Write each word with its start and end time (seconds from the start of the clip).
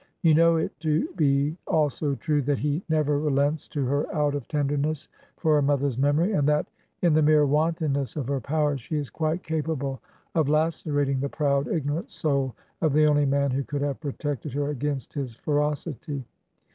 You 0.23 0.33
know 0.33 0.55
it 0.55 0.79
to 0.79 1.09
be 1.15 1.55
also 1.67 2.15
true 2.15 2.41
that 2.41 2.57
he 2.57 2.81
never 2.89 3.19
relents 3.19 3.67
to 3.67 3.85
her 3.85 4.11
out 4.15 4.33
of 4.33 4.47
tenderness 4.47 5.07
for 5.37 5.53
her 5.53 5.61
mother's 5.61 5.95
memory; 5.99 6.31
and 6.31 6.47
that 6.49 6.65
in 7.03 7.13
the 7.13 7.21
mere 7.21 7.45
wantonness 7.45 8.15
of 8.15 8.25
her 8.27 8.41
power 8.41 8.75
she 8.77 8.97
is 8.97 9.11
quite 9.11 9.43
capable 9.43 10.01
of 10.33 10.49
lacerating 10.49 11.19
the 11.19 11.29
proud, 11.29 11.67
ignorant 11.67 12.09
soul 12.09 12.55
of 12.81 12.93
the 12.93 13.05
only 13.05 13.27
man 13.27 13.51
who 13.51 13.63
could 13.63 13.83
have 13.83 13.99
protected 13.99 14.53
her 14.53 14.69
against 14.69 15.13
his 15.13 15.35
ferocity. 15.35 16.25